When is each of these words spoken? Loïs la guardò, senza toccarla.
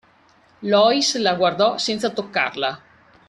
Loïs 0.73 1.15
la 1.19 1.35
guardò, 1.35 1.77
senza 1.77 2.09
toccarla. 2.09 2.79